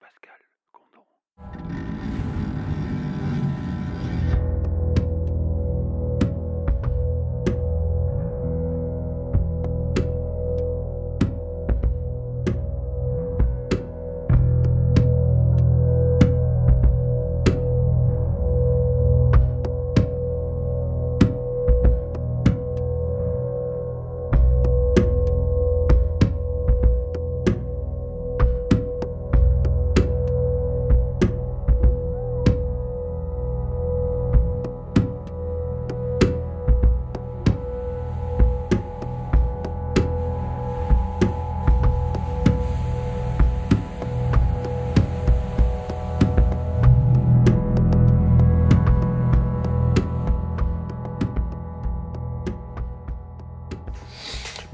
[0.00, 0.43] Pascal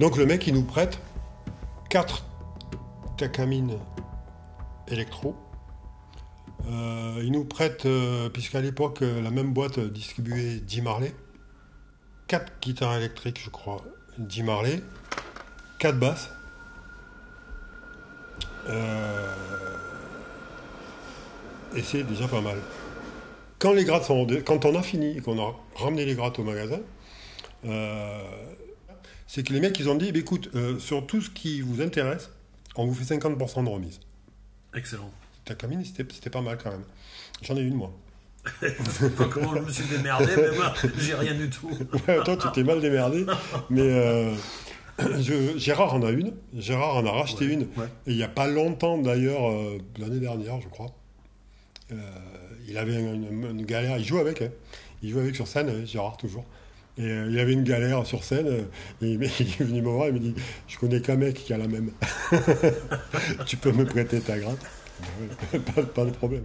[0.00, 0.98] Donc le mec, il nous prête
[1.90, 2.24] 4
[3.18, 3.76] Takamine
[4.88, 5.36] électro.
[6.70, 11.12] Euh, il nous prête, euh, puisqu'à l'époque, euh, la même boîte distribuait 10 Marley.
[12.28, 13.84] 4 guitares électriques, je crois,
[14.16, 14.82] 10 Marley.
[15.78, 16.30] 4 basses.
[21.76, 22.56] Et c'est déjà pas mal.
[23.58, 26.44] Quand, les grattes sont, quand on a fini, et qu'on a ramené les grattes au
[26.44, 26.80] magasin,
[29.26, 31.80] c'est que les mecs, ils ont dit, bah, écoute, euh, sur tout ce qui vous
[31.80, 32.30] intéresse,
[32.76, 34.00] on vous fait 50% de remise.
[34.74, 35.10] Excellent.
[35.44, 36.84] Ta c'était c'était pas mal quand même.
[37.42, 37.92] J'en ai une, moi.
[39.18, 41.68] Pas comment je me suis démerdé, mais moi, j'ai rien du tout.
[42.08, 43.26] Ouais, toi, tu t'es mal démerdé.
[43.68, 44.34] Mais euh,
[45.20, 46.32] je- Gérard en a une.
[46.56, 47.60] Gérard en a racheté Ouais, une.
[47.62, 47.86] ouais.
[48.06, 50.86] Et il n'y a pas longtemps, d'ailleurs, euh, l'année dernière, je crois.
[51.92, 51.96] euh,
[52.68, 53.98] il avait une, une galère.
[53.98, 54.42] Il joue avec.
[54.42, 54.50] hein.
[55.02, 56.44] Il joue avec sur scène, hein, Gérard, toujours.
[57.00, 58.46] Et euh, il avait une galère sur scène.
[58.46, 58.62] euh,
[59.00, 60.08] et il, est venu me voir.
[60.08, 60.34] Il me dit
[60.68, 61.90] Je connais qu'un mec qui a la même.
[63.46, 64.34] tu peux me prêter ta
[65.74, 66.44] pas, pas de problème.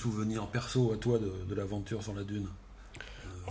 [0.00, 2.46] Souvenirs perso à toi de, de l'aventure sur la dune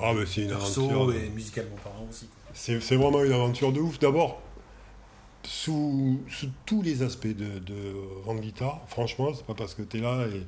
[0.01, 1.13] Ah, mais c'est une Perso aventure.
[1.15, 2.27] et musicalement parlant aussi.
[2.53, 3.99] C'est c'est vraiment une aventure de ouf.
[3.99, 4.41] D'abord,
[5.43, 7.93] sous, sous tous les aspects de, de
[8.87, 10.43] franchement, c'est pas parce que tu es là, et...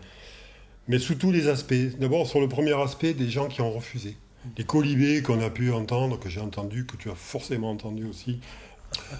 [0.87, 1.73] mais sous tous les aspects.
[1.99, 4.17] D'abord, sur le premier aspect, des gens qui ont refusé.
[4.57, 8.39] Les colibés qu'on a pu entendre, que j'ai entendu, que tu as forcément entendu aussi.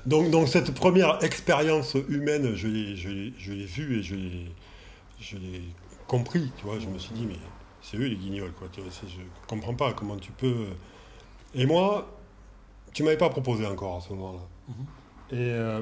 [0.06, 4.16] Donc, donc cette première expérience humaine, je l'ai je l'ai- je l'ai vue et je
[4.16, 4.46] l'ai
[5.22, 5.62] je l'ai
[6.12, 6.52] compris.
[6.58, 7.38] Tu vois, je me suis dit, mais
[7.82, 8.52] c'est eux les guignols.
[8.52, 8.68] Quoi.
[8.72, 10.66] Tu vois, c'est- je comprends pas comment tu peux.
[11.56, 12.06] Et moi,
[12.94, 14.40] tu m'avais pas proposé encore à ce moment-là.
[15.32, 15.82] Et euh,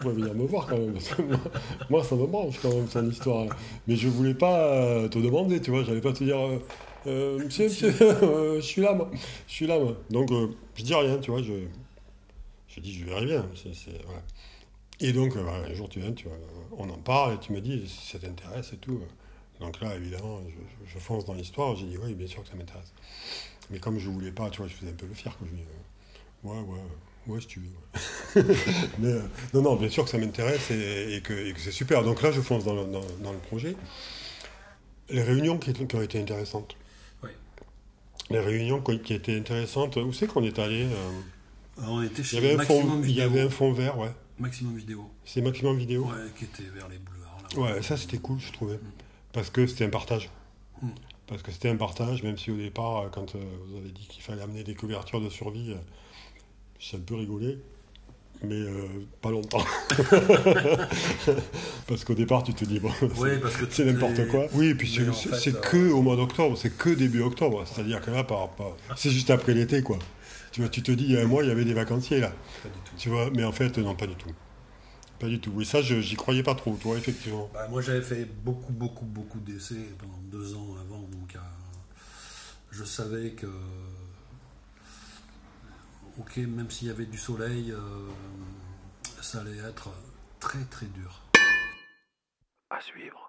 [0.00, 0.92] tu venir me voir quand même.
[0.94, 1.38] parce que moi,
[1.90, 3.46] moi, ça me branche quand même son histoire.
[3.86, 5.84] Mais je voulais pas euh, te demander, tu vois.
[5.84, 6.58] J'allais pas te dire, euh,
[7.06, 7.92] Euh, monsieur, monsieur,
[8.56, 9.08] je suis là, moi.
[9.46, 9.94] Je suis là, moi.
[10.10, 10.30] Donc,
[10.74, 11.42] je dis rien, tu vois.
[11.42, 11.52] Je,
[12.68, 13.46] je dis, je verrai bien.
[13.54, 14.22] c'est- c'est- voilà.
[15.00, 16.38] Et donc, voilà, un jour, tu viens, tu vois,
[16.78, 19.00] on en parle et tu me dis si ça t'intéresse et tout.
[19.60, 20.40] Donc là, évidemment,
[20.86, 21.76] je, fonce dans l'histoire.
[21.76, 22.92] J'ai dit, oui, bien sûr que ça m'intéresse.
[23.70, 25.36] Mais comme je voulais pas, tu vois, je faisais un peu le fier.
[25.36, 25.46] Quoi.
[25.50, 26.80] Je dis, euh, ouais, ouais,
[27.28, 28.42] ouais, si tu veux.
[28.42, 28.56] ouais.
[28.98, 29.22] Mais euh,
[29.54, 32.02] non, non, bien sûr que ça m'intéresse et, et que, et que c'est super.
[32.02, 33.76] Donc là, je fonce dans le, dans, dans le projet.
[35.08, 36.76] Les réunions qui, qui ont été intéressantes.
[37.22, 37.30] Oui.
[38.30, 39.96] Les réunions qui étaient intéressantes.
[39.96, 41.20] Où c'est qu'on est allé euh,
[41.78, 44.12] on était Il y chez avait un fond, il y avait un fond vert, ouais.
[44.38, 45.10] Maximum Vidéo.
[45.24, 46.04] C'est Maximum Vidéo.
[46.04, 47.42] Ouais, qui était vers les boulevards.
[47.42, 47.60] Là.
[47.76, 48.78] Ouais, ça c'était cool, je trouvais.
[49.34, 50.30] Parce que c'était un partage.
[50.80, 50.88] Mm.
[51.26, 54.06] Parce que c'était un partage, même si au départ, euh, quand euh, vous avez dit
[54.08, 55.76] qu'il fallait amener des couvertures de survie, euh,
[56.78, 57.58] j'ai un peu rigolé.
[58.42, 58.86] Mais euh,
[59.22, 59.64] pas longtemps.
[61.86, 62.90] parce qu'au départ, tu te dis, bon,
[63.70, 64.46] c'est n'importe les- quoi.
[64.52, 67.64] Oui, et puis c'est fait, que au mois d'octobre, c'est que début octobre.
[67.66, 69.98] C'est-à-dire que là, par, par- c'est juste après l'été, quoi.
[70.52, 72.20] Tu vois, tu te dis, il y a un mois, il y avait des vacanciers,
[72.20, 72.32] là.
[72.62, 72.92] Pas du tout.
[72.98, 74.28] Tu vois, mais en fait, non, pas du tout.
[75.18, 75.50] Pas du tout.
[75.54, 77.48] Oui, ça, je- j'y croyais pas trop, toi, effectivement.
[77.54, 81.38] Bah, moi, j'avais fait beaucoup, beaucoup, beaucoup d'essais pendant deux ans avant, donc euh,
[82.72, 83.46] je savais que,
[86.18, 87.78] ok, même s'il y avait du soleil, euh,
[89.22, 89.88] ça allait être
[90.40, 91.22] très très dur.
[92.70, 93.23] À suivre.